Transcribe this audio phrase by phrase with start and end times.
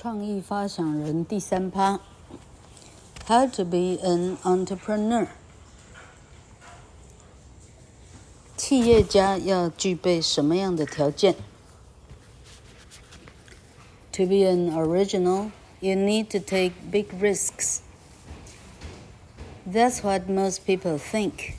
[0.00, 2.00] 创意发想人第三趴，
[3.26, 5.28] How to be an entrepreneur。
[8.56, 11.34] 企业家要具备什么样的条件？
[14.12, 15.50] To be an original,
[15.80, 17.80] you need to take big risks.
[19.70, 21.54] That's what most people think.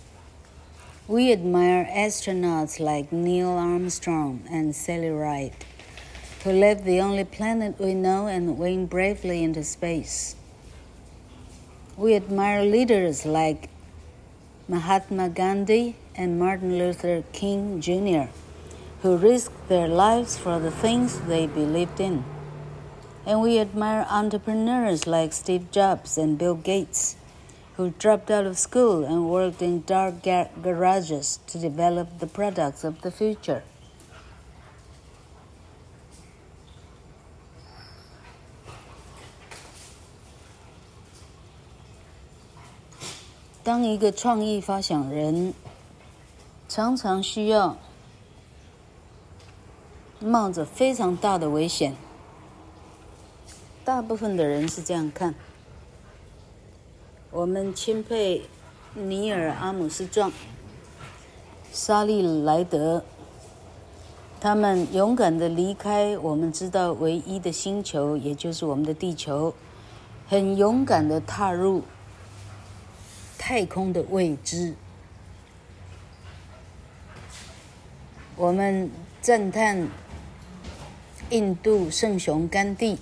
[1.08, 5.54] We admire astronauts like Neil Armstrong and Sally Ride.
[6.45, 10.35] who left the only planet we know and went bravely into space.
[11.97, 13.69] We admire leaders like
[14.67, 18.29] Mahatma Gandhi and Martin Luther King Jr.,
[19.03, 22.25] who risked their lives for the things they believed in.
[23.25, 27.15] And we admire entrepreneurs like Steve Jobs and Bill Gates,
[27.77, 32.83] who dropped out of school and worked in dark gar garages to develop the products
[32.83, 33.63] of the future.
[43.65, 45.55] 当一个创意发想人，
[46.69, 47.77] 常常需要
[50.19, 51.95] 冒着非常大的危险。
[53.85, 55.37] 大部分的人是这样看。
[57.31, 58.43] 我们钦佩
[58.95, 60.33] 尼尔·阿姆斯壮、
[61.73, 63.05] 沙利·莱德，
[64.41, 69.55] 他们勇敢地离开我们知道唯一的星球，也就是我们的地球，
[70.27, 71.83] 很勇敢地踏入。
[73.45, 74.77] 太空的未知，
[78.37, 78.89] 我们
[79.21, 79.89] 赞叹
[81.29, 83.01] 印度圣雄甘地、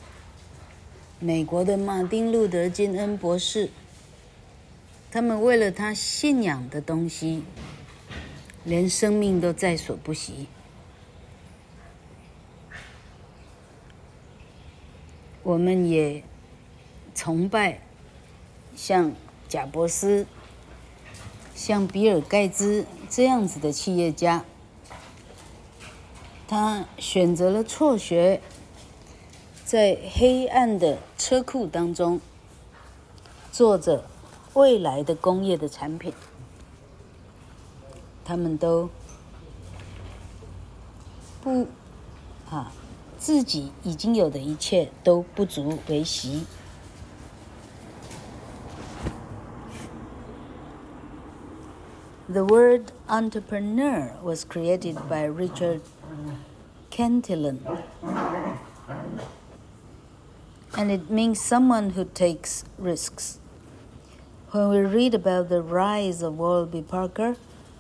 [1.19, 3.69] 美国的马丁路德金恩博士，
[5.13, 7.45] 他们为了他信仰的东西，
[8.65, 10.47] 连生命都在所不惜。
[15.43, 16.25] 我们也
[17.15, 17.81] 崇拜
[18.75, 19.13] 像。
[19.51, 20.29] 贾伯斯，
[21.57, 24.45] 像比尔盖茨这样子的企业家，
[26.47, 28.41] 他选择了辍学，
[29.65, 32.21] 在黑暗的车库当中，
[33.51, 34.05] 做着
[34.55, 36.15] 未来的工业的产品。
[38.25, 38.89] 他们都
[41.43, 41.67] 不
[42.49, 42.71] 啊，
[43.19, 46.47] 自己已经有的一切都不足为惜。
[52.30, 55.82] The word entrepreneur was created by Richard
[56.90, 57.66] Cantillon,
[60.76, 63.40] and it means someone who takes risks.
[64.52, 67.36] When we read about the rise of Warby Parker,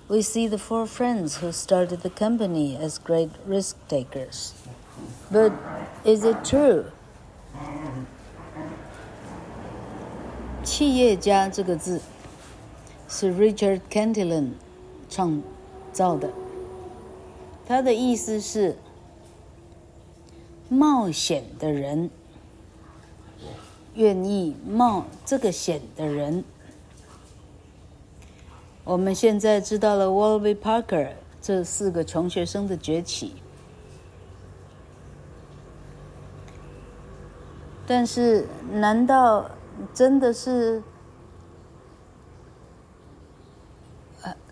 [0.07, 4.53] we see the four friends who started the company as great risk takers.
[5.31, 5.53] But
[6.03, 6.91] is it true?
[10.63, 12.01] 企业家这个字。
[13.12, 14.52] 是 Richard Cantillon
[15.10, 15.42] 创
[15.92, 16.30] 造的，
[17.66, 18.76] 他的意思是
[20.68, 22.08] 冒险的人，
[23.94, 26.44] 愿意冒这个险的人。
[28.84, 31.08] 我们现在知道了 Wallaby Parker
[31.42, 33.34] 这四个穷学生的崛起，
[37.88, 39.50] 但是难道
[39.92, 40.80] 真的是？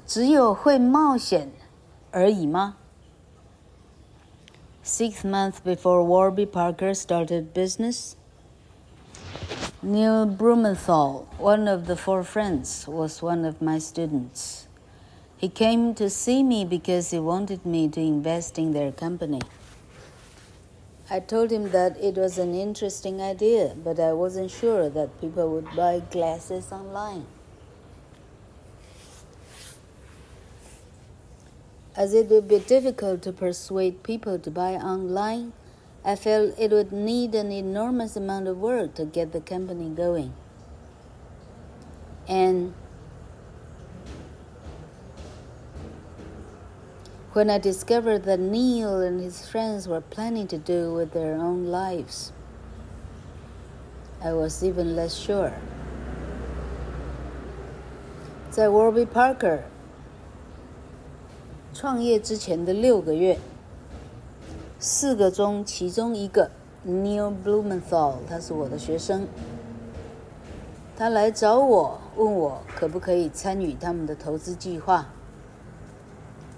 [0.07, 1.51] 只有会冒险
[2.11, 2.75] 而已吗？
[4.83, 8.15] Six months before Warby Parker started business,
[9.81, 14.67] Neil Blumenthal, one of the four friends, was one of my students.
[15.37, 19.41] He came to see me because he wanted me to invest in their company.
[21.09, 25.49] I told him that it was an interesting idea, but I wasn't sure that people
[25.49, 27.25] would buy glasses online.
[31.98, 35.52] As it would be difficult to persuade people to buy online,
[36.04, 40.32] I felt it would need an enormous amount of work to get the company going.
[42.28, 42.72] And
[47.32, 51.66] when I discovered that Neil and his friends were planning to do with their own
[51.66, 52.32] lives,
[54.22, 55.52] I was even less sure.
[58.52, 59.64] 在 Warby Parker
[61.80, 63.38] 创业之前的六个月，
[64.80, 66.50] 四个中其中一个
[66.84, 69.28] Neil Blumenthal，他是我的学生，
[70.96, 75.06] 他来找我，问我可不可以参与他们的投资计划。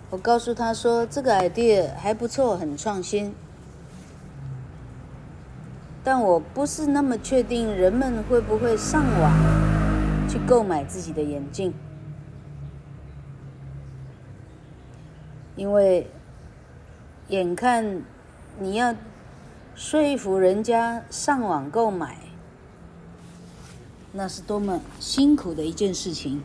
[0.09, 3.35] 我告诉他说，这个 idea 还不错，很创新。
[6.03, 9.31] 但我不是那么确定人们会不会上网
[10.27, 11.75] 去购买自己的眼镜，
[15.61, 16.07] 因为
[17.29, 18.03] 眼看
[18.59, 18.97] 你要
[19.75, 22.17] 说服人家上网购买，
[24.13, 26.43] 那是多么辛苦的一件事情。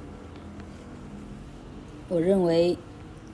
[2.10, 2.78] 我认为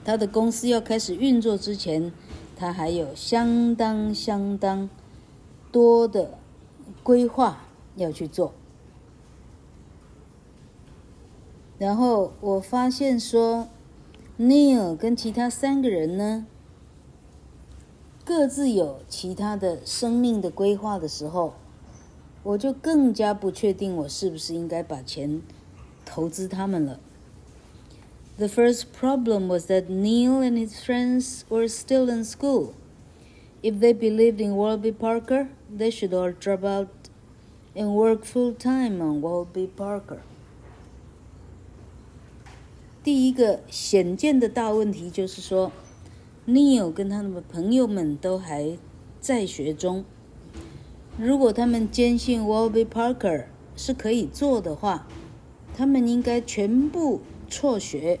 [0.04, 2.12] 他的公司要开始运作之前，
[2.56, 4.88] 他还有相当相当。
[5.72, 6.38] 多的
[7.02, 7.64] 规划
[7.96, 8.52] 要去做，
[11.78, 13.68] 然后我发现说
[14.42, 16.46] ，Neil 跟其他三个人呢，
[18.24, 21.54] 各自有其他的生命的规划的时候，
[22.42, 25.40] 我就更加不确定我是不是应该把钱
[26.04, 26.98] 投资他们了。
[28.36, 32.72] The first problem was that Neil and his friends were still in school.
[33.62, 36.88] If they believed in Warby Parker, they should all drop out
[37.76, 40.22] and work full time on Warby Parker.
[43.04, 45.72] 第一个显见的大问题就是说
[46.46, 48.78] ，Neil 跟他的朋友们都还
[49.20, 50.04] 在学中。
[51.18, 53.46] 如果他们坚信 Warby Parker
[53.76, 55.06] 是可以做的话，
[55.76, 57.20] 他们应该全部
[57.50, 58.20] 辍学。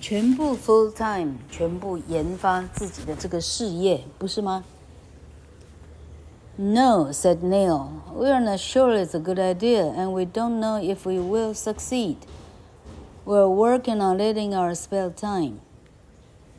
[0.00, 4.64] 全部 full time，全部研发自己的这个事业，不是吗
[6.56, 7.88] ？No, said Neil.
[8.14, 11.52] We are not sure it's a good idea, and we don't know if we will
[11.52, 12.16] succeed.
[13.27, 15.59] We're working on it in our spare time.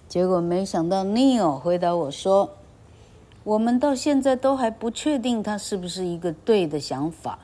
[0.09, 7.41] 结果没想到，Neil 回答我说：“我们到现在都还不确定它是不是一个对的想法。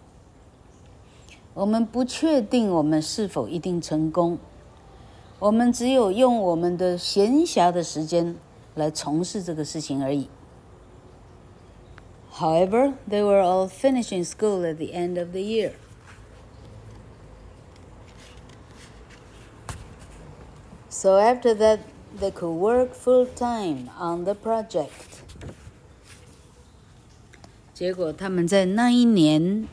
[1.55, 4.39] 我们不确定我们是否一定成功。”
[5.41, 8.37] 我们只有用我们的闲暇的时间
[8.75, 10.29] 来从事这个事情而已。
[12.35, 15.73] However, they were all finishing school at the end of the year.
[20.98, 21.80] So after that,
[22.18, 24.88] they could work full time on the project.
[27.74, 29.68] 结果他们在那一年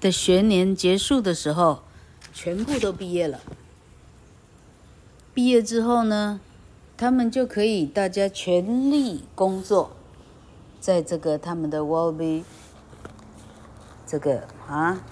[0.00, 1.82] 的学年结束的时候，
[2.32, 3.40] 全部都毕业了。
[5.34, 6.40] 毕业之后呢，
[6.96, 9.94] 他们就可以大家全力工作，
[10.80, 12.44] 在这个他们的 Warby
[14.06, 15.04] 这个啊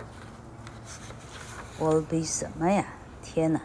[1.79, 2.95] ，Warby 什么呀？
[3.23, 3.61] 天哪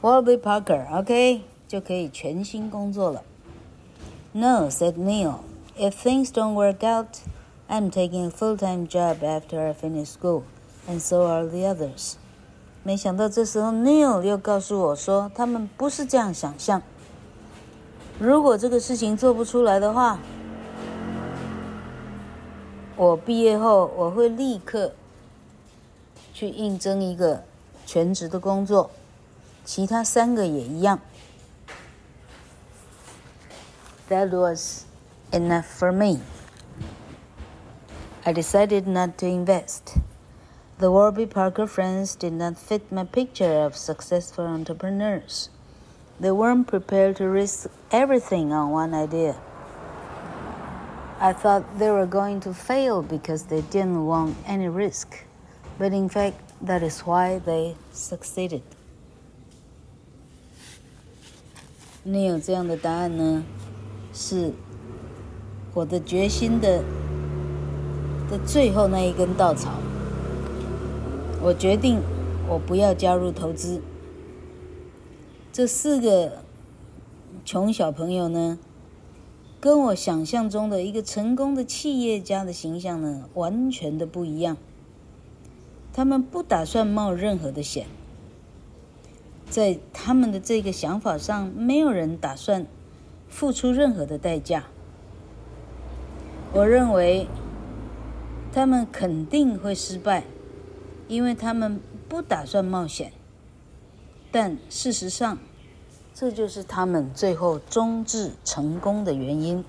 [0.00, 3.22] ，Warby Parker，OK，就可以全心工作了。
[4.32, 5.40] No, said Neil.
[5.76, 7.18] If things don't work out,
[7.68, 10.42] I'm taking a full-time job after I finish school,
[10.88, 12.14] and so are the others.
[12.82, 16.80] 没想到这时候，Neil 又告诉我说，他们不是这样想象。
[18.20, 20.18] 如果这个事情做不出来的话，
[22.96, 24.92] 我毕业后我会立刻
[26.32, 27.42] 去应征一个
[27.85, 28.91] 全职的工作，
[29.65, 30.99] 其他三个也一样。
[34.09, 34.85] That was
[35.31, 36.19] enough for me.
[38.23, 39.97] I decided not to invest.
[40.77, 45.49] The Warby Parker friends did not fit my picture of successful entrepreneurs.
[46.19, 49.35] They weren't prepared to risk everything on one idea.
[51.19, 55.23] I thought they were going to fail because they didn't want any risk,
[55.77, 58.62] but in fact, that is why they succeeded.
[62.02, 63.44] 你有这样的答案呢？
[64.12, 64.52] 是
[65.74, 66.82] 我的决心的
[68.30, 69.72] 的最后那一根稻草。
[71.42, 72.00] 我决定，
[72.48, 73.82] 我不要加入投资。
[75.52, 76.44] 这四个
[77.44, 78.58] 穷小朋友呢，
[79.60, 84.56] 跟我想象中的一个成功的企业家的形象呢，完全的不一样。
[85.96, 87.86] 他们不打算冒任何的险，
[89.48, 92.66] 在他们的这个想法上，没有人打算
[93.30, 94.64] 付出任何的代价。
[96.52, 97.26] 我认为，
[98.52, 100.24] 他们肯定会失败。
[101.08, 103.12] 因为他们不打算冒险，
[104.30, 105.38] 但事实上，
[106.12, 109.64] 这就是他们最后终至成功的原因。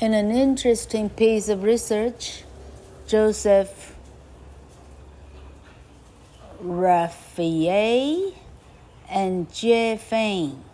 [0.00, 2.44] In an interesting piece of research,
[3.06, 3.94] Joseph
[6.58, 8.32] Raffaele
[9.10, 10.64] and Jay Fane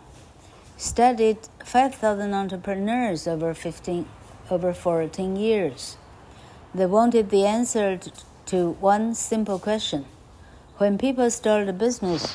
[0.77, 4.07] studied 5,000 entrepreneurs over 15,
[4.49, 5.97] over 14 years.
[6.73, 7.99] They wanted the answer
[8.45, 10.05] to one simple question.
[10.77, 12.33] When people start a business,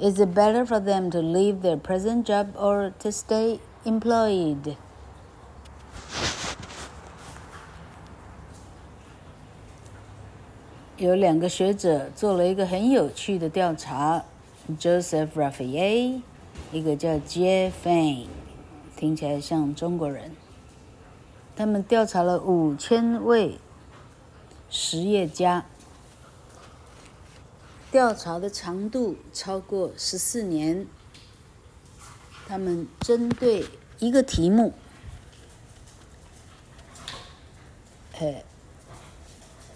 [0.00, 4.76] Is it better for them to leave their present job or to stay employed?
[10.96, 14.24] 有两个学者做了一个很有趣的调查
[14.80, 16.20] ，Joseph Raffaele，
[16.72, 18.26] 一个叫 Jie Feng，
[18.96, 20.32] 听起来像中国人。
[21.54, 23.58] 他们调查了五千位
[24.68, 25.66] 实业家，
[27.92, 30.84] 调查的长度超过十四年。
[32.48, 33.64] 他们针对
[33.98, 34.72] 一个题目，
[38.20, 38.44] 哎。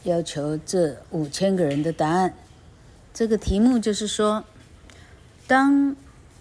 [0.04, 2.34] 要求这五千个人的答案。
[3.14, 4.44] 这个题目就是说，
[5.46, 5.94] 当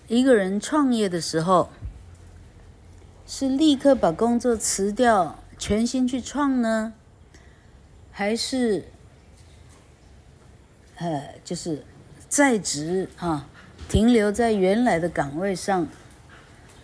[0.08, 1.70] 一个人创业的时候，
[3.28, 6.94] 是立刻把工作辞掉，全心去创呢，
[8.12, 8.86] 还是
[10.96, 11.86] 呃，就是
[12.28, 13.48] 在职啊，
[13.88, 15.88] 停留在原来的岗位上，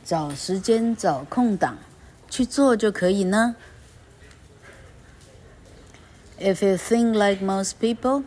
[0.04, 1.80] 找时间找空档
[2.30, 3.56] 去做就可以呢
[6.39, 8.25] ？If you think like most people,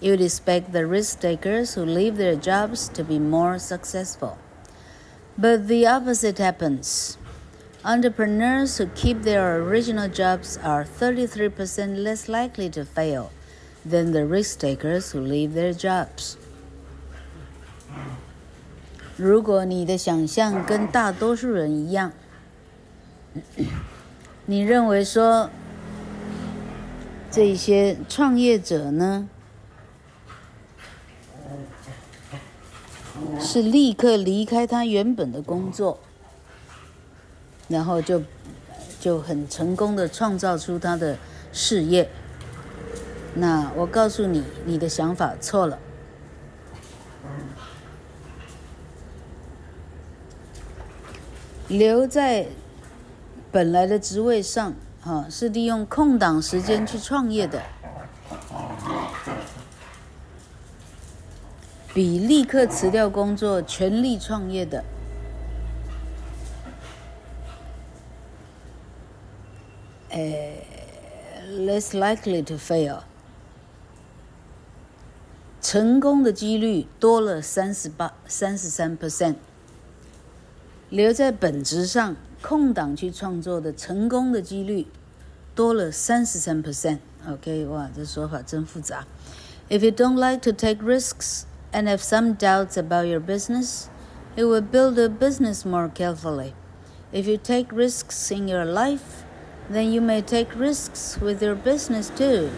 [0.00, 4.38] you'd expect the risk takers who leave their jobs to be more successful.
[5.36, 7.18] But the opposite happens.
[7.84, 13.30] Entrepreneurs who keep their original jobs are 33% less likely to fail
[13.84, 16.36] than the risk takers who leave their jobs.
[19.16, 22.12] 如果你的想象跟大多数人一样，
[24.46, 25.50] 你认为说，
[27.35, 29.27] 这些创业者呢，
[33.39, 35.99] 是立刻离开他原本的工作，
[37.67, 38.21] 然后就
[38.99, 41.17] 就很成功的创造出他的
[41.51, 42.07] 事业。
[43.33, 45.79] 那我告诉你，你的想法错了。
[51.67, 52.45] 留在
[53.51, 54.75] 本来的职位上。
[55.05, 57.61] 啊，是利用空档时间去创业的，
[61.93, 64.85] 比立刻辞掉工作全力创业的，
[70.09, 70.19] 呃
[71.49, 73.01] ，less likely to fail，
[75.61, 79.35] 成功的几率多了三十八、三十三 percent，
[80.89, 82.15] 留在本职上。
[82.42, 84.86] 空档去创作的成功的几率
[85.54, 89.06] 多了三十三 percent。OK，哇，这说法真复杂。
[89.68, 91.42] If you don't like to take risks
[91.72, 93.88] and have some doubts about your business,
[94.36, 96.54] it will build a business more carefully.
[97.12, 99.24] If you take risks in your life,
[99.70, 102.50] then you may take risks with your business too.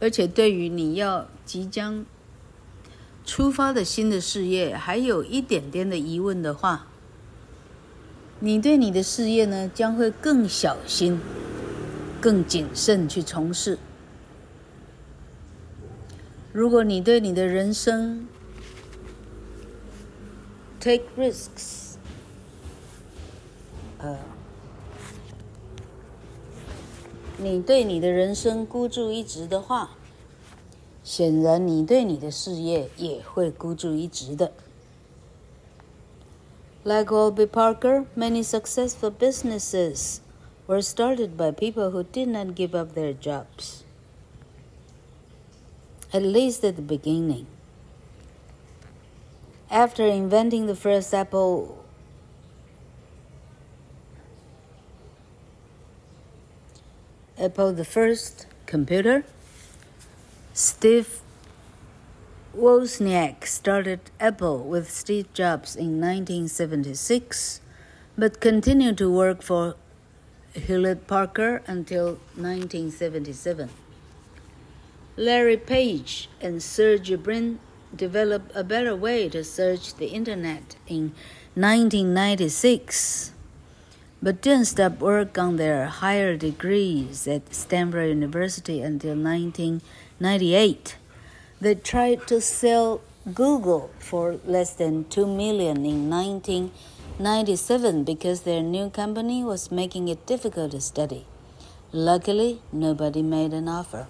[0.00, 2.06] 而且，对于你要即将
[3.26, 6.86] 出发的新的事业，还有一点点的疑问的话，
[8.38, 11.20] 你对你的事业呢，将会更小心、
[12.20, 13.78] 更谨慎去从事。
[16.52, 18.26] 如果你对你的人生
[20.80, 21.96] take risks，
[23.98, 24.18] 呃，
[27.39, 29.91] 你对你的人生孤注一掷的话，
[31.03, 34.51] 显然你对你的事业也会孤注一掷的。
[36.83, 40.19] Like Warby Parker, many successful businesses
[40.67, 43.83] were started by people who did not give up their jobs,
[46.11, 47.45] at least at the beginning.
[49.69, 51.78] After inventing the first Apple
[57.40, 59.24] Apple, the first computer,
[60.52, 61.20] Steve
[62.54, 67.62] Wozniak started Apple with Steve Jobs in 1976,
[68.18, 69.76] but continued to work for
[70.52, 73.70] Hewlett Packard until 1977.
[75.16, 77.58] Larry Page and Sergey Brin
[77.96, 81.14] developed a better way to search the internet in
[81.54, 83.32] 1996
[84.22, 90.96] but didn't stop work on their higher degrees at Stanford University until 1998.
[91.60, 93.00] They tried to sell
[93.34, 100.26] Google for less than 2 million in 1997 because their new company was making it
[100.26, 101.26] difficult to study.
[101.92, 104.06] Luckily, nobody made an offer.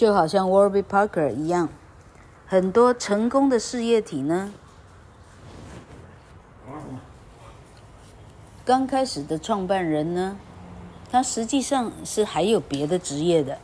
[0.00, 1.28] Warby Parker
[2.48, 4.54] 很多成功的事业体呢？
[8.64, 10.36] 刚开始的创办人呢
[11.10, 13.58] 他实际上是还有别的职业的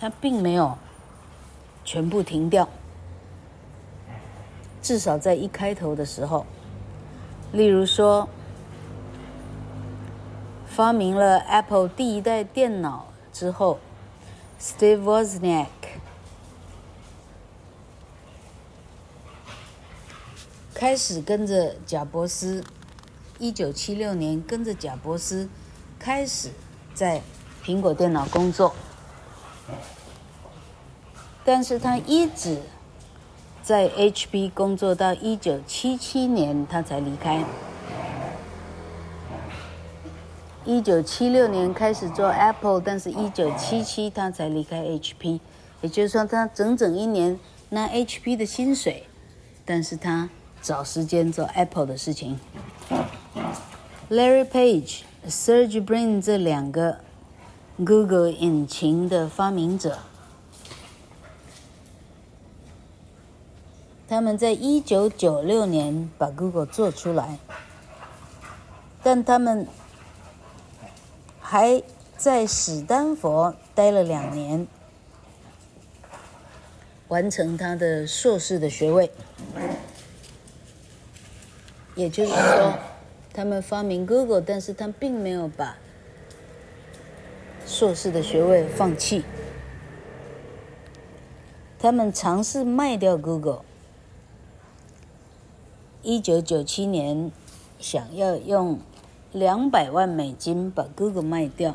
[0.00, 0.76] 他并没有
[1.84, 2.68] 全部停掉。
[4.82, 6.46] 至少在一开头的时候
[7.52, 8.28] 例如说
[10.66, 13.78] 发明了 apple 第一代电脑之后
[14.60, 15.66] steve wozniak
[20.84, 22.62] 开始跟着贾伯斯。
[23.38, 25.48] 一九七六年，跟着贾伯斯
[25.98, 26.50] 开始
[26.92, 27.22] 在
[27.64, 28.74] 苹果电脑工作，
[31.42, 32.60] 但是他一直
[33.62, 37.42] 在 HP 工作到一九七七年，他才离开。
[40.66, 45.40] 一九七六年开始做 Apple，但是一九七七他才离开 HP，
[45.80, 49.06] 也就是说，他整整一年拿 HP 的薪水，
[49.64, 50.28] 但是他
[50.64, 52.40] 找时间做 Apple 的事情。
[54.08, 57.00] Larry Page、Serge Brin 这两个
[57.76, 59.98] Google 引擎的发明者，
[64.08, 67.38] 他们在一九九六年把 Google 做出来，
[69.02, 69.66] 但他们
[71.40, 71.82] 还
[72.16, 74.66] 在史丹佛待了两年，
[77.08, 79.10] 完成他的硕士的学位，
[81.94, 82.74] 也就是说。
[83.36, 85.76] 他们发明 Google，但是他并没有把
[87.66, 89.24] 硕士的学位放弃。
[91.80, 93.62] 他们尝试卖掉 Google。
[96.04, 97.32] 一九九七年，
[97.80, 98.78] 想要用
[99.32, 101.74] 两百万美金把 Google 卖掉，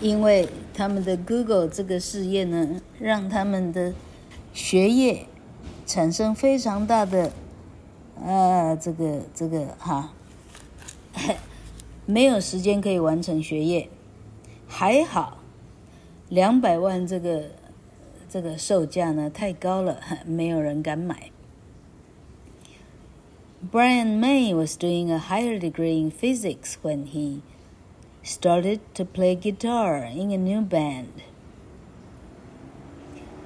[0.00, 3.94] 因为他们的 Google 这个事业呢，让他们的
[4.52, 5.26] 学业。
[5.88, 7.32] 产生非常大的，
[8.22, 10.12] 啊，这个这个哈，
[12.04, 13.88] 没有时间可以完成学业，
[14.66, 15.38] 还好，
[16.28, 17.44] 两百万这个
[18.28, 21.30] 这个售价呢太高了，没有人敢买。
[23.72, 27.40] Brian May was doing a higher degree in physics when he
[28.22, 31.06] started to play guitar in a new band.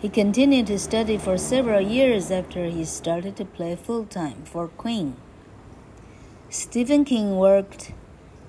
[0.01, 4.67] He continued to study for several years after he started to play full time for
[4.67, 5.15] Queen.
[6.49, 7.91] Stephen King worked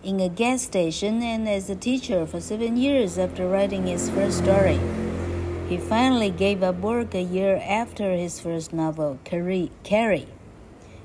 [0.04, 4.38] in a gas station and as a teacher for seven years after writing his first
[4.38, 4.78] story.
[5.68, 10.28] He finally gave up work a year after his first novel, Carrie, Carrie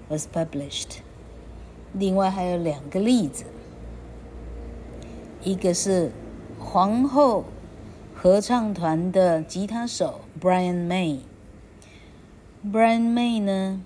[0.09, 1.01] was published.
[1.93, 3.45] 另外还有两个例子，
[5.43, 6.11] 一个是
[6.59, 7.45] 皇后
[8.13, 11.20] 合唱团的吉他手 Brian May。
[12.64, 13.80] Brian May 呢，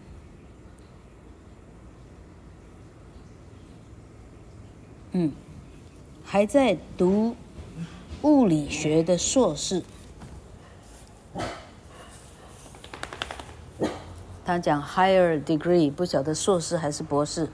[5.12, 5.32] 嗯，
[6.24, 7.36] 还在读
[8.22, 9.82] 物理学的硕士。
[14.44, 17.48] 他讲 higher degree，不晓得硕士还是博士。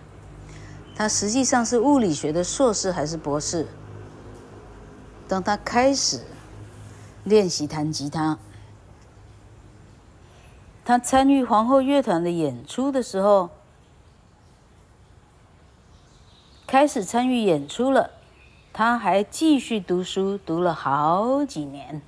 [0.97, 3.67] 他实际上是物理学的硕士还是博士？
[5.29, 6.21] 当他开始。
[7.25, 8.39] 练习弹吉他。
[10.89, 13.51] 他参与皇后乐团的演出的时候，
[16.67, 18.09] 开始参与演出了。
[18.73, 22.01] 他还继续读书，读了好几年。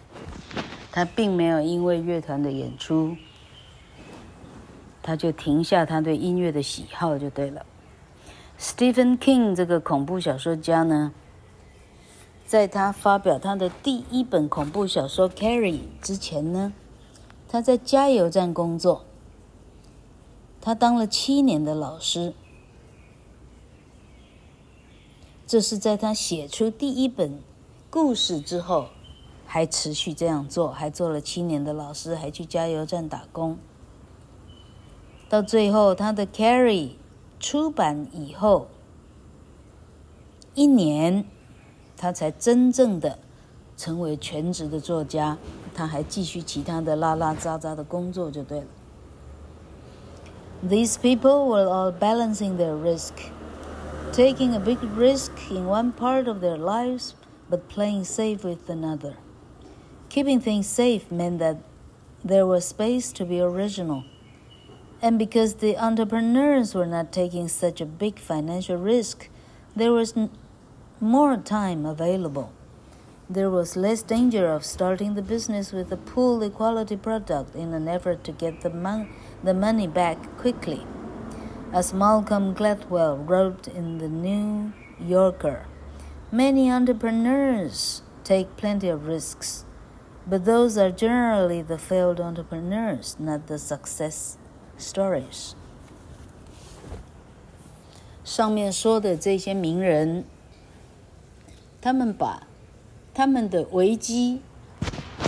[0.90, 3.18] 他并没有因为乐团的演出，
[5.02, 7.66] 他就停下他对音乐的喜好，就对了。
[8.58, 11.12] Stephen King 这个恐怖小说家呢？
[12.46, 16.72] 在他发表他的第一本恐怖小说《Carrie》之前呢，
[17.52, 19.04] 他在加油站工作。
[20.60, 22.32] 他当了七年的老师。
[25.48, 27.40] 这是在他写出第一本
[27.90, 28.86] 故事之后，
[29.44, 33.58] 还持续这样做，还做了七年的老师，还去加油站打工。
[35.28, 36.90] 到最后，他的《Carry》
[37.40, 38.68] 出版以后，
[40.54, 41.26] 一年。
[41.96, 43.18] 他才真正的
[43.76, 45.36] 成为全职的作家，
[45.79, 48.67] 他还继续其他的拉拉杂杂的工作就对了。
[50.63, 53.13] These people were all balancing their risk,
[54.13, 57.13] taking a big risk in one part of their lives,
[57.49, 59.17] but playing safe with another.
[60.09, 61.57] Keeping things safe meant that
[62.23, 64.05] there was space to be original.
[65.01, 69.29] And because the entrepreneurs were not taking such a big financial risk,
[69.75, 70.15] there was
[70.99, 72.51] more time available.
[73.29, 77.87] There was less danger of starting the business with a poor quality product in an
[77.87, 79.07] effort to get the, mon
[79.43, 80.85] the money back quickly.
[81.73, 85.65] As Malcolm Gladwell wrote in The New Yorker,
[86.31, 89.65] many entrepreneurs take plenty of risks,
[90.27, 94.37] but those are generally the failed entrepreneurs, not the success
[94.77, 95.55] stories.
[98.23, 100.25] 上面说的这些名人，
[101.81, 102.47] 他们把
[103.20, 104.40] 他们的危机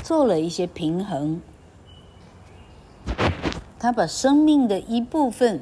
[0.03, 1.43] 做了一些平衡，
[3.79, 5.61] 他把生命的一部分。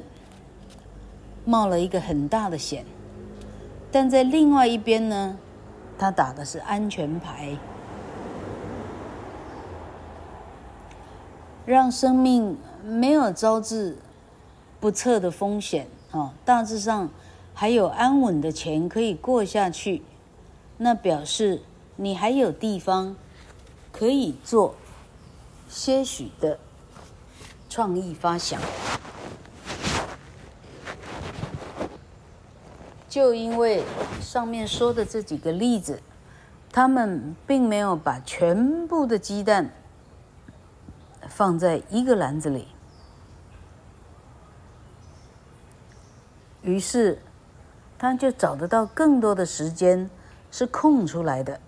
[1.43, 2.85] 冒了一个很大的险，
[3.91, 5.37] 但在另外一边呢，
[5.97, 7.57] 他打的是安全牌，
[11.65, 13.97] 让生命没有招致
[14.79, 17.09] 不测的风险啊，大致上
[17.53, 20.01] 还有安稳的钱可以过下去，
[20.77, 21.63] 那表示
[22.01, 23.15] 你还有地方
[23.91, 24.73] 可以做
[25.69, 26.57] 些许的
[27.69, 28.59] 创意发想。
[33.07, 33.83] 就因为
[34.19, 36.01] 上面说的这几个例子，
[36.71, 39.71] 他们并没有把全部的鸡蛋
[41.29, 42.67] 放在一个篮子里，
[46.63, 47.21] 于是
[47.99, 50.09] 他就找得到更多的时间
[50.49, 51.59] 是空出来的，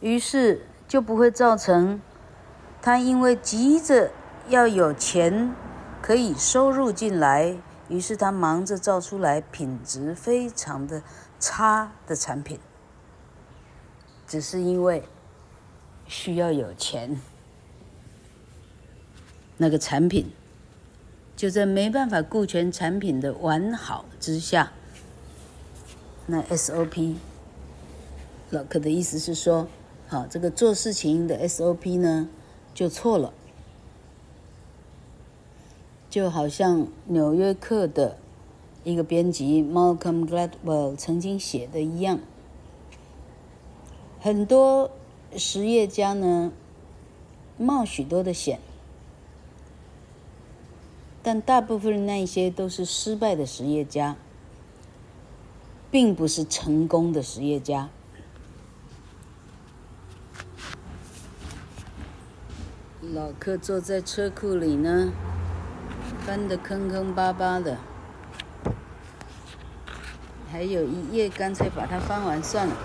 [0.00, 2.00] 于是就不会造成
[2.82, 4.10] 他因为急着
[4.48, 5.54] 要有钱
[6.00, 7.56] 可以收入进来。
[7.88, 11.02] 于是他忙着造出来品质非常的
[11.40, 12.60] 差的产品，
[14.28, 15.02] 只是因为
[16.06, 17.20] 需要有钱，
[19.56, 20.30] 那个产品
[21.34, 24.70] 就在没办法顾全产品的完好之下，
[26.26, 27.16] 那 SOP，
[28.50, 29.66] 老克的意思是说，
[30.10, 32.28] 好，这个做事情的 SOP 呢
[32.74, 33.32] 就错了。
[36.10, 38.18] 就好像《纽约客》的
[38.82, 42.18] 一个编辑 Malcolm Gladwell 曾经写的一样，
[44.18, 44.90] 很多
[45.36, 46.50] 实业家呢
[47.56, 48.58] 冒许多的险，
[51.22, 54.16] 但大部分那一些都是失败的实业家，
[55.88, 57.90] 并不是成功的实业家。
[63.09, 65.13] 老克坐在车库里呢。
[66.25, 67.77] 翻得坑坑巴巴的，
[70.51, 72.75] 还有一页，干脆把它翻完算了。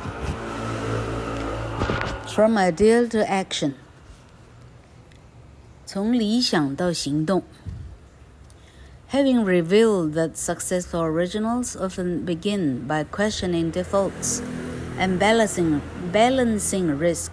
[2.27, 3.73] From idea to action，
[5.87, 7.43] 从理想到行动。
[9.11, 14.41] Having revealed that successful originals often begin by questioning defaults
[14.99, 15.81] and balancing
[16.13, 17.31] balancing risk,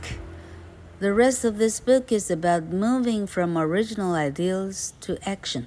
[1.02, 5.66] the rest of this book is about moving from original ideals to action.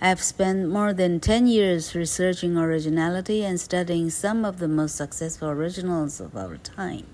[0.00, 5.48] I've spent more than 10 years researching originality and studying some of the most successful
[5.48, 7.04] originals of our time.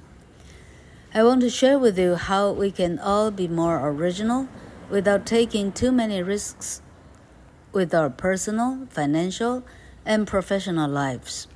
[1.15, 4.47] I want to share with you how we can all be more original
[4.91, 6.83] without taking too many risks
[7.73, 9.65] with our personal, financial,
[10.05, 11.49] and professional lives.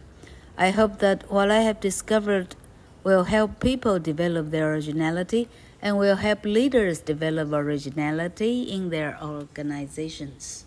[0.57, 2.57] I hope that what I have discovered
[3.03, 5.51] will help people develop their originality
[5.85, 10.63] and will help leaders develop originality in their organizations.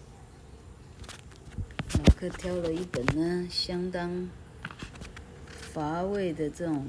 [1.98, 4.30] 老克挑了一本呢，相当
[5.50, 6.86] 乏味的这种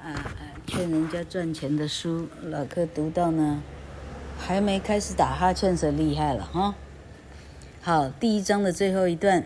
[0.00, 2.28] 啊啊劝人家赚钱的书。
[2.42, 3.62] 老克读到呢，
[4.38, 6.74] 还没开始打哈欠，是厉害了哈。
[7.82, 9.44] 好，第一章的最后一段，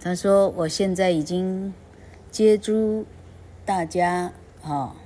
[0.00, 1.72] 他说：“我现在已经
[2.30, 3.06] 接触
[3.64, 4.32] 大家，
[4.68, 4.96] 好，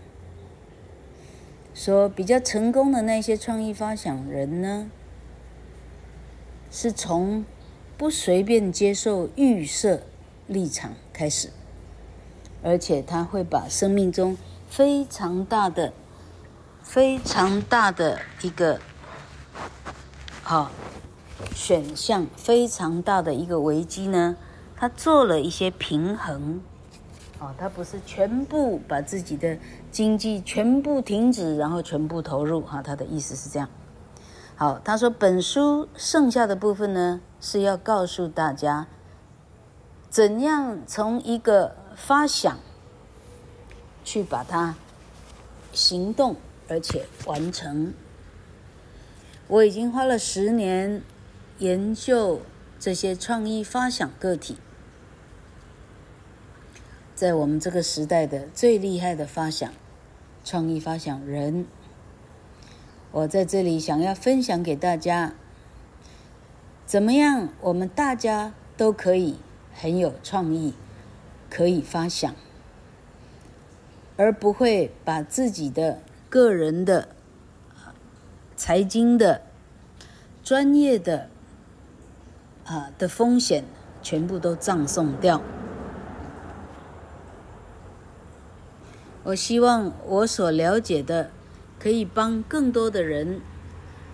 [1.72, 4.90] 说比较成功的那些创意发想人呢。”
[6.68, 7.44] 是从
[7.96, 10.02] 不随便接受预设
[10.48, 11.50] 立场开始，
[12.64, 14.36] 而且他会把生命中
[14.68, 15.92] 非常大的、
[16.82, 18.80] 非常大的一个
[20.42, 20.72] 好
[21.54, 24.36] 选项、非常大的一个危机呢，
[24.74, 26.60] 他做了一些平衡。
[27.42, 29.58] 哦，他不是全部把自己的
[29.90, 32.60] 经济全部停止，然后全部投入。
[32.60, 33.68] 哈，他的意思是这样。
[34.54, 38.86] 好，他说本书剩下的部分呢，是要告诉大家，
[40.08, 42.60] 怎样从一个发想
[44.04, 44.76] 去把它
[45.72, 46.36] 行动，
[46.68, 47.92] 而且完成。
[49.48, 51.02] 我已经花了十年
[51.58, 52.40] 研究
[52.78, 54.58] 这些创意发想个体，
[57.22, 59.72] 在我们这个时代的最厉害的发想
[60.44, 61.66] 创意发想人。
[63.12, 65.32] 我在这里想要分享给大家，
[66.84, 69.38] 怎么样我们大家都可以
[69.72, 70.74] 很有创意，
[71.48, 72.34] 可以发想，
[74.16, 77.06] 而不会把自己的个人的
[78.56, 79.42] 财经的
[80.42, 81.28] 专业的
[82.64, 83.62] 啊的风险
[84.02, 85.40] 全部都葬送掉。
[89.24, 91.30] 我希望我所了解的，
[91.78, 93.40] 可以帮更多的人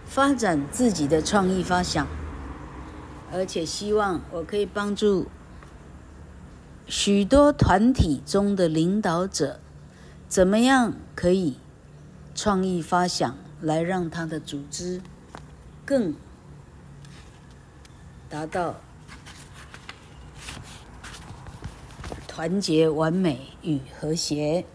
[0.05, 2.07] 发展自己的创意发想，
[3.33, 5.27] 而且希望我可以帮助
[6.87, 9.61] 许多团体中的领导者，
[10.29, 11.57] 怎么样可以
[12.35, 15.01] 创意发想，来让他的组织
[15.87, 16.15] 更
[18.29, 18.77] 达到
[22.27, 24.67] 团结、完美与和谐。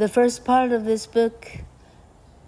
[0.00, 1.58] The first part of this book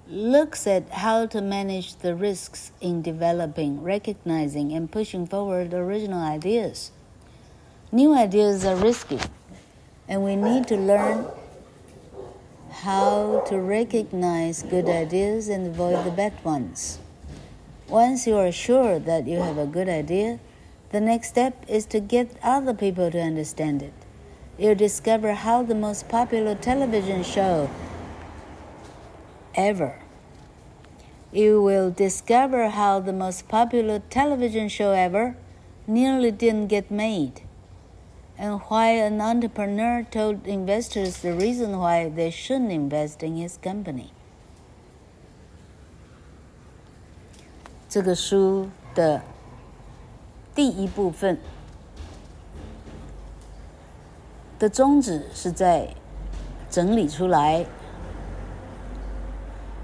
[0.09, 6.93] looks at how to manage the risks in developing, recognizing, and pushing forward original ideas.
[7.93, 9.19] New ideas are risky,
[10.09, 11.27] and we need to learn
[12.71, 17.01] how to recognize good ideas and avoid the bad ones.
[17.87, 20.41] Once you are sure that you have a good idea,
[20.89, 24.02] the next step is to get other people to understand it
[24.58, 27.70] you'll discover how the most popular television show
[29.56, 30.00] ever.
[31.32, 35.36] You will discover how the most popular television show ever
[35.86, 37.42] nearly didn't get made,
[38.38, 44.12] and why an entrepreneur told investors the reason why they shouldn't invest in his company.
[47.90, 49.22] 这个书的
[50.54, 51.38] 第一部分。
[54.63, 55.89] 的宗旨是在
[56.71, 57.67] 整理出来，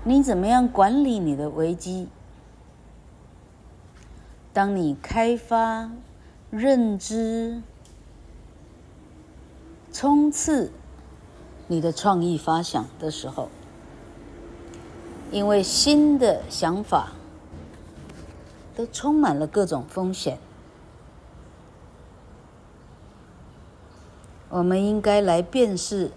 [0.05, 2.07] 你怎么样管理你的危机？
[4.53, 5.91] 当你开发、
[6.53, 7.61] 认知、
[9.93, 10.71] 冲刺
[11.67, 13.49] 你的创意发想的时候，
[15.33, 17.15] 因为新的想法
[18.77, 20.39] 都充满了各种风险。
[24.51, 26.11] 我们应该来辨识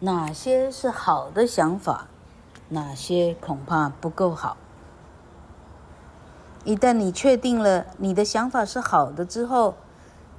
[0.00, 2.08] 哪些是好的想法，
[2.70, 4.56] 哪些恐怕不够好。
[6.64, 9.74] 一旦你确定了你的想法是好的之后，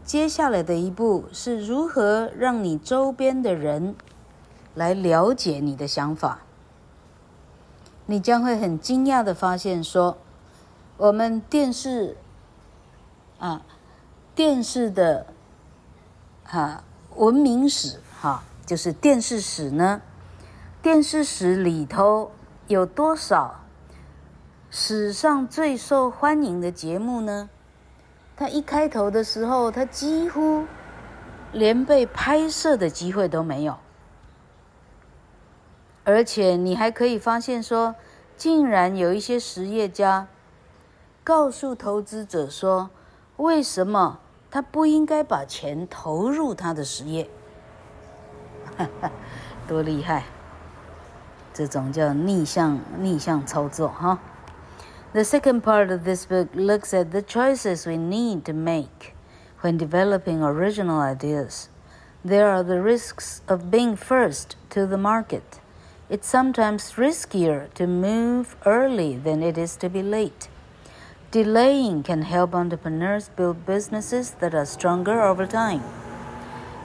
[0.03, 3.95] 接下来的一步是如何让你周边的人
[4.73, 6.39] 来了解你的想法。
[8.07, 10.17] 你将会很惊讶的发现说，
[10.97, 12.17] 我们电视。
[13.37, 13.61] 啊，
[14.33, 15.27] 电视的
[16.45, 16.83] 啊
[17.15, 20.01] 文明史哈、就是电视史呢。
[20.81, 22.31] 电视史里头
[22.67, 23.61] 有多少
[24.69, 27.49] 史上最受欢迎的节目呢？
[28.37, 30.65] 它一开头的时候，它几乎
[31.51, 33.77] 连被拍摄的机会都没有。
[36.03, 37.95] 而且你还可以发现说，
[38.37, 40.27] 竟然有一些实业家
[41.23, 42.89] 告诉投资者说。
[43.36, 44.18] 为什么
[44.50, 47.28] 他不应该把钱投入他的实业？
[48.76, 49.10] 哈哈，
[49.66, 50.24] 多厉害！
[51.52, 54.18] 这种叫逆向逆向操作哈。
[55.12, 59.14] The second part of this book looks at the choices we need to make
[59.62, 61.68] when developing original ideas.
[62.24, 65.60] There are the risks of being first to the market.
[66.08, 70.48] It's sometimes riskier to move early than it is to be late.
[71.34, 75.82] Delaying can help entrepreneurs build businesses that are stronger over time.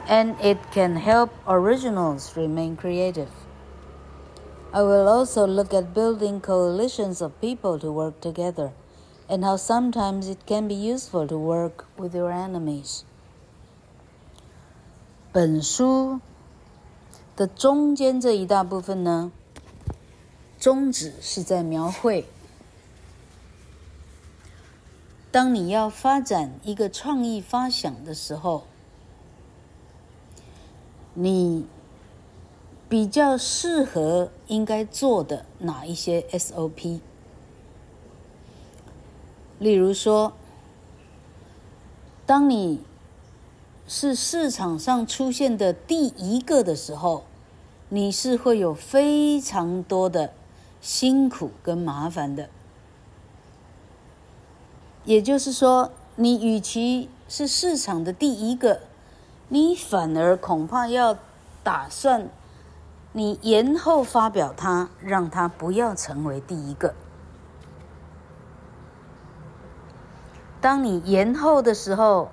[0.08, 3.31] And it can help originals remain creative.
[4.71, 8.71] I will also look at building coalitions of people to work together
[9.27, 13.03] and how sometimes it can be useful to work with your enemies.
[15.31, 16.19] 本书
[17.36, 19.31] 的中间这一大部分呢，
[20.60, 22.25] 宗旨是在描绘。
[25.32, 28.64] 当你要发展一个创意发想的时候，
[31.14, 31.66] 你
[32.88, 36.98] 比较适合应该做的哪一些 SOP？
[39.60, 40.32] 例如说，
[42.26, 42.82] 当你
[43.86, 47.24] 是市场上出现的第一个的时候，
[47.88, 50.32] 你是会有非常多的
[50.80, 52.48] 辛苦跟麻烦的。
[55.04, 58.80] 也就是说，你与其是市场的第一个，
[59.48, 61.16] 你反而恐怕要
[61.62, 62.28] 打算
[63.12, 66.94] 你延后发表它，让它不要成为第一个。
[70.60, 72.30] 当你延后的时候，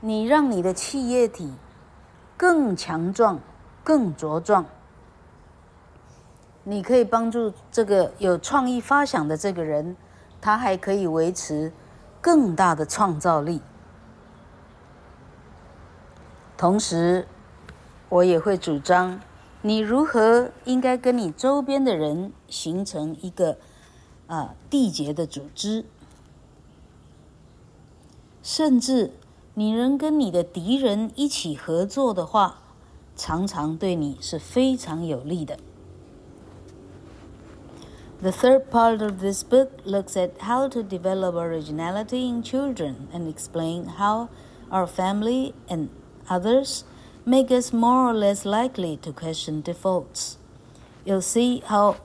[0.00, 1.54] 你让你的企业体
[2.36, 3.38] 更强壮、
[3.84, 4.66] 更茁壮。
[6.64, 9.96] 你可以帮助这个有创意发想的这个人，
[10.40, 11.72] 他还可以维持
[12.20, 13.60] 更大的创造力。
[16.56, 17.28] 同时，
[18.08, 19.20] 我也会主张，
[19.60, 23.58] 你如何应该跟你周边的人形成一个
[24.26, 25.84] 啊缔结的组织，
[28.42, 29.12] 甚至
[29.52, 32.60] 你能跟你的敌人一起合作的话，
[33.14, 35.58] 常常对你是非常有利的。
[38.20, 43.86] The third part of this book looks at how to develop originality in children and explain
[43.86, 44.30] how
[44.70, 45.90] our family and
[46.30, 46.84] others
[47.26, 50.38] make us more or less likely to question defaults.
[51.04, 51.96] You'll see how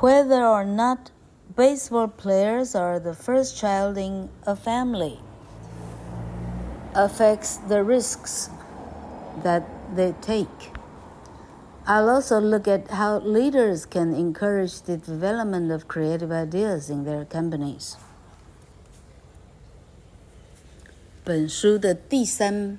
[0.00, 1.10] whether or not
[1.56, 5.18] baseball players are the first child in a family
[6.94, 8.50] affects the risks
[9.42, 9.64] that
[9.96, 10.73] they take.
[11.86, 17.26] I'll also look at how leaders can encourage the development of creative ideas in their
[17.26, 17.96] companies.
[21.24, 22.78] 本书的第三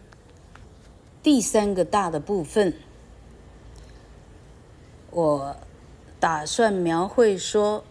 [1.22, 2.74] 第三个大的部分，
[5.12, 5.56] 我
[6.20, 7.84] 打算描绘说，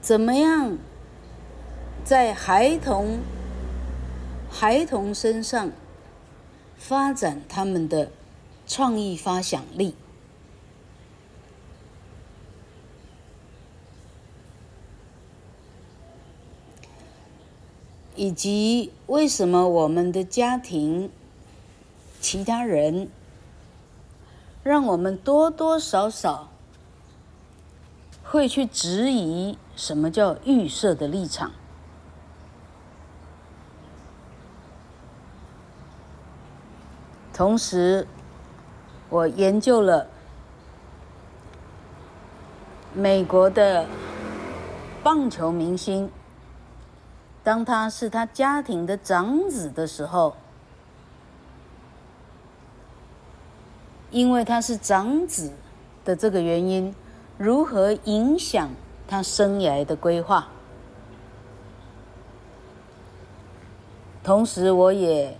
[0.00, 0.78] 怎么样
[2.04, 3.20] 在孩童
[4.50, 5.70] 孩童身上。
[6.78, 8.10] 发展他们的
[8.66, 9.94] 创意发想力，
[18.14, 21.10] 以及为什么我们的家庭、
[22.20, 23.08] 其他人，
[24.62, 26.50] 让我们多多少少
[28.22, 31.52] 会去质疑什么叫预设的立场。
[37.36, 38.06] 同时，
[39.10, 40.06] 我研究了
[42.94, 43.84] 美国的
[45.02, 46.10] 棒球明星，
[47.44, 50.34] 当他是他家庭的长子的时候，
[54.10, 55.52] 因为他是长子
[56.06, 56.94] 的这个原因，
[57.36, 58.70] 如何影响
[59.06, 60.48] 他生涯的规划。
[64.24, 65.36] 同时，我也。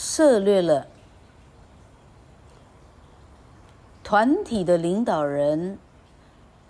[0.00, 0.86] 涉猎了
[4.04, 5.76] 团体的领导人，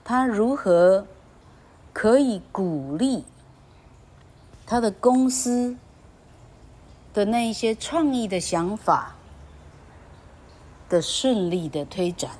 [0.02, 1.06] 他如何
[1.92, 3.24] 可以鼓励
[4.66, 5.76] 他的公司
[7.12, 9.14] 的那一些创意的想法
[10.88, 12.30] 的顺利的推展。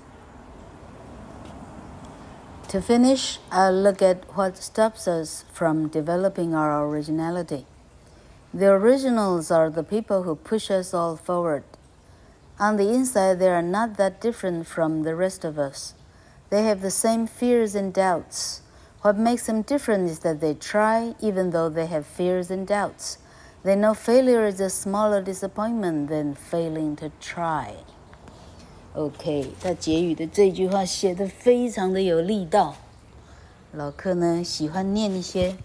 [2.70, 7.64] To finish, I'll look at what stops us from developing our originality.
[8.54, 11.63] The originals are the people who push us all forward.
[12.60, 15.96] On the inside, they are not that different from the rest of us.
[16.50, 18.62] They have the same fears and doubts.
[19.02, 23.17] What makes them different is that they try, even though they have fears and doubts.
[23.63, 27.74] They know failure is a smaller disappointment than failing to try.
[28.93, 32.76] OK，他结语的这句话写得非常的有力道。
[33.72, 35.56] 老克呢，喜欢念一些。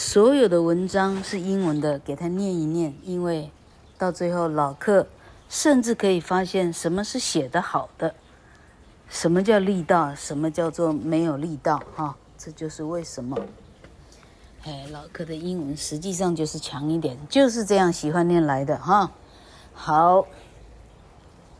[0.00, 3.50] 所有的文章是英文的，给他念一念，因为
[3.98, 5.06] 到最后老客
[5.50, 8.14] 甚至可以发现什么是写得好的，
[9.10, 13.36] 什么叫力道，什么叫做没有力道，哈，这就是为什么。
[14.64, 19.12] 哎，老客的英文实际上就是强一点，就是这样喜欢念来的，哈。
[19.74, 20.26] 好，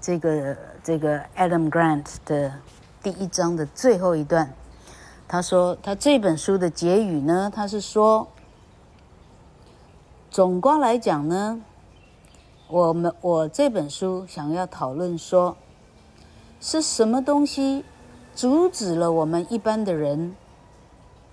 [0.01, 2.55] 这个这个 Adam Grant 的
[3.03, 4.51] 第一章的最后一段。
[5.33, 8.27] 他说：“他这本书的结语呢，他是说，
[10.29, 11.63] 总观来讲呢，
[12.67, 15.57] 我们我这本书想要讨论说，
[16.61, 17.85] 是什么东西
[18.35, 20.35] 阻止了我们一般的人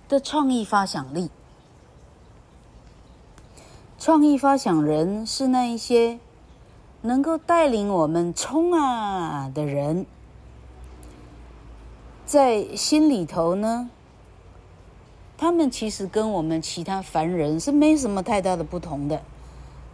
[0.08, 1.28] 的创意发想力？
[3.98, 6.20] 创意发想人是那一些
[7.02, 10.06] 能够带领我们冲啊的人。”
[12.28, 13.88] 在心里头呢，
[15.38, 19.22] 他们其实跟我们其他凡人是没什么太大的不同的。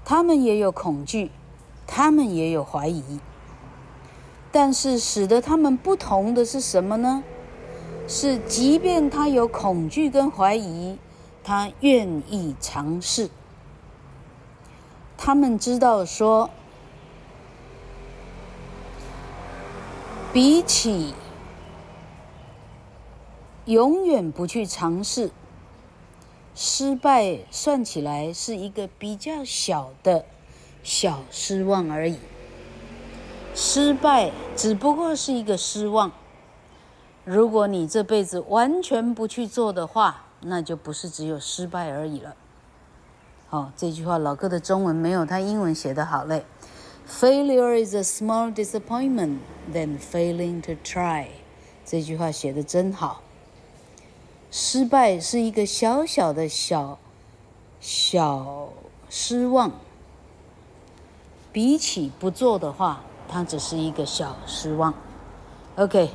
[0.05, 1.31] 他们也有恐惧，
[1.87, 3.21] 他们也有怀疑，
[4.51, 7.23] 但是使得他们不同的是什么呢？
[8.09, 10.99] 是即便他有恐惧跟怀疑，
[11.45, 13.31] 他愿意尝试。
[15.17, 16.51] 他们知道说，
[20.33, 21.15] 比起
[23.67, 25.31] 永远不去尝试，
[26.55, 30.27] 失败算起来是一个比较小的
[30.83, 32.19] 小失望而已。
[33.55, 36.13] 失败只不过是一个失望。
[37.25, 42.37] 如果你这辈子完全不去做的话，那就不是只有失败而已了。
[43.49, 46.45] 好，这句话老哥的中文没有他英文写的好嘞。
[47.09, 49.39] Failure is a small disappointment
[49.73, 51.29] than failing to try。
[51.87, 53.24] 这句话写的真好。
[54.57, 56.97] 失败是一个小小的小
[57.81, 58.69] 小
[59.11, 59.73] 失望，
[61.53, 64.95] 比起不做的话，它只是一个小失望。
[65.75, 66.09] OK，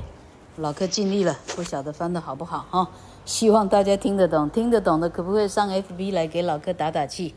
[0.56, 2.90] 老哥尽力了，不晓得翻的好不好哈。
[3.26, 7.36] 希望大家听得懂，听得懂的可不可以上 FB 来给老哥打打气？